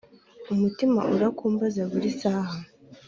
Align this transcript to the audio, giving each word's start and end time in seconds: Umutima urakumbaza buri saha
Umutima 0.53 0.99
urakumbaza 1.15 1.81
buri 1.91 2.09
saha 2.19 2.57